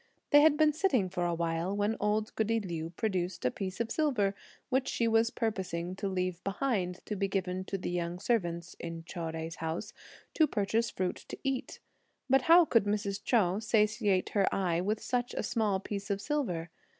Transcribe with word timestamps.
They 0.31 0.41
had 0.41 0.57
been 0.57 0.73
sitting 0.73 1.09
for 1.11 1.27
a 1.27 1.35
while, 1.35 1.77
when 1.77 1.95
old 1.99 2.33
goody 2.35 2.59
Liu 2.59 2.89
produced 2.89 3.45
a 3.45 3.51
piece 3.51 3.79
of 3.79 3.91
silver, 3.91 4.33
which 4.69 4.87
she 4.87 5.07
was 5.07 5.29
purposing 5.29 5.95
to 5.97 6.07
leave 6.07 6.43
behind, 6.43 7.01
to 7.05 7.15
be 7.15 7.27
given 7.27 7.63
to 7.65 7.77
the 7.77 7.91
young 7.91 8.17
servants 8.17 8.75
in 8.79 9.03
Chou 9.03 9.19
Jui's 9.19 9.57
house 9.57 9.93
to 10.33 10.47
purchase 10.47 10.89
fruit 10.89 11.17
to 11.27 11.37
eat; 11.43 11.79
but 12.27 12.41
how 12.49 12.65
could 12.65 12.85
Mrs. 12.85 13.23
Chou 13.23 13.59
satiate 13.61 14.29
her 14.29 14.47
eye 14.51 14.81
with 14.81 14.99
such 15.01 15.35
a 15.35 15.43
small 15.43 15.79
piece 15.79 16.09
of 16.09 16.19
silver? 16.19 16.71